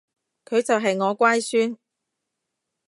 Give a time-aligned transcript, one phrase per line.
[0.45, 1.77] 佢就係我乖孫